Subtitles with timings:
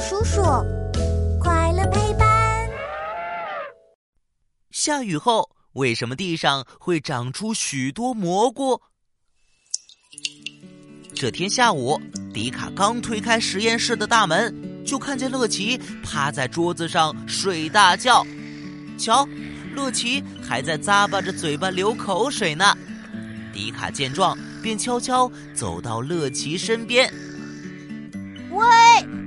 [0.00, 0.42] 叔叔，
[1.40, 2.68] 快乐陪伴。
[4.70, 8.80] 下雨后，为什么地上会长出许多蘑菇？
[11.14, 11.98] 这天下午，
[12.34, 14.54] 迪卡刚推开实验室的大门，
[14.84, 18.24] 就看见乐奇趴在桌子上睡大觉。
[18.98, 19.26] 瞧，
[19.74, 22.76] 乐奇还在咂巴着嘴巴流口水呢。
[23.52, 27.10] 迪卡见状，便悄悄走到乐奇身边。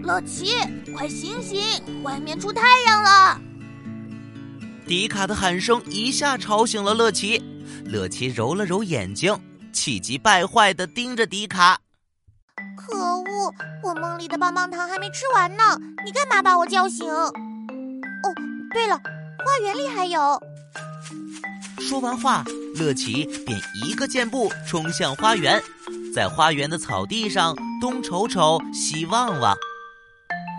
[0.09, 0.55] 喂，乐奇，
[0.95, 1.61] 快醒醒！
[2.01, 3.39] 外面出太阳了！
[4.87, 7.39] 迪卡的喊声一下吵醒了乐奇。
[7.85, 9.39] 乐奇揉了揉眼睛，
[9.71, 11.79] 气急败坏的盯着迪卡。
[12.75, 13.53] 可恶，
[13.83, 15.63] 我梦里的棒棒糖还没吃完呢！
[16.03, 17.07] 你干嘛把我叫醒？
[17.07, 17.31] 哦，
[18.73, 20.41] 对了，花园里还有。
[21.79, 22.43] 说完话，
[22.75, 25.61] 乐奇便一个箭步冲向花园，
[26.15, 29.55] 在花园的草地上东瞅瞅，西望望。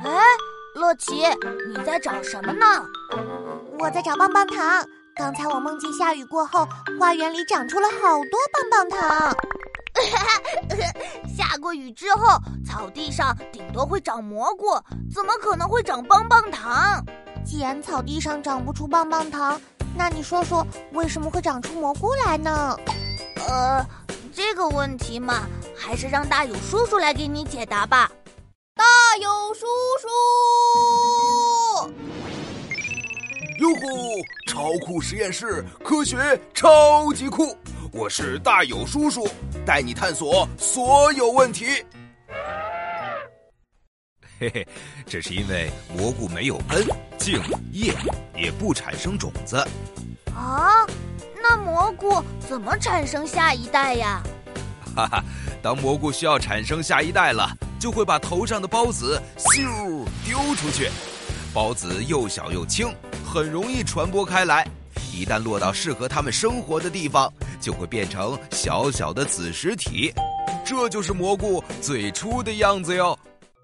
[0.03, 0.19] 哎，
[0.75, 1.25] 乐奇，
[1.69, 2.67] 你在找什么呢？
[3.79, 4.85] 我在找棒棒糖。
[5.15, 6.67] 刚才我梦见下雨过后，
[6.99, 9.37] 花园里长出了好多棒棒糖。
[11.37, 14.81] 下过雨之后，草地上顶多会长蘑菇，
[15.13, 17.05] 怎么可能会长棒棒糖？
[17.45, 19.61] 既然草地上长不出棒棒糖，
[19.95, 22.75] 那你说说，为什么会长出蘑菇来呢？
[23.47, 23.85] 呃，
[24.33, 28.11] 这个问题嘛，还是让大勇叔叔来给你解答吧。
[29.11, 29.67] 大有叔
[30.01, 30.07] 叔，
[33.59, 34.23] 哟呼！
[34.47, 37.59] 超酷实验室，科学超级酷！
[37.91, 39.29] 我是大有叔叔，
[39.67, 41.85] 带你探索所有问题。
[44.39, 44.69] 嘿嘿，
[45.05, 46.87] 这是因为蘑菇没有根、
[47.19, 47.93] 茎、叶，
[48.37, 49.57] 也不产生种子。
[50.37, 50.87] 啊，
[51.43, 54.23] 那蘑菇怎么产生下一代呀？
[54.95, 55.25] 哈哈，
[55.61, 57.51] 当蘑菇需要产生下一代了，
[57.81, 60.91] 就会把头上的孢子咻丢出去。
[61.55, 64.65] 孢子又小又轻，很容易传播开来。
[65.13, 70.13] 一旦落到适合它们生活的地方，就会变成小小的子实体。
[70.65, 73.19] 这就是蘑菇最初的样子哟。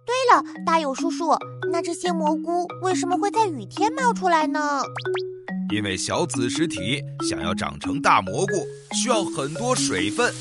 [0.05, 1.37] 对了，大有叔叔，
[1.71, 4.83] 那这些蘑菇为什么会在雨天冒出来呢？
[5.71, 8.53] 因为小子实体想要长成大蘑菇，
[8.95, 10.33] 需要很多水分，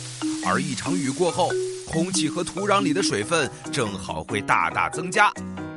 [0.46, 1.50] 而一场雨过后，
[1.92, 5.32] 空气和土壤里的水分正好会大大增加。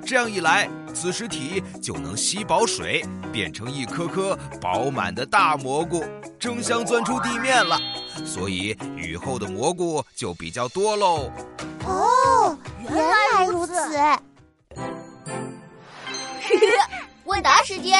[0.04, 6.02] 这样一来，子实体就能吸饱水，变成一颗颗饱满的大蘑菇，
[6.38, 7.78] 争相钻出地面了。
[8.24, 11.30] 所以雨后的蘑菇就比较多喽。
[11.84, 12.56] 哦，
[12.90, 13.72] 原来如此。
[17.24, 17.98] 问答时间，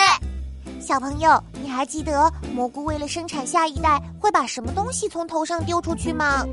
[0.81, 6.47] 小朋友，你还记得蘑菇为了生产下一代会把什么东西从头上丢出去吗？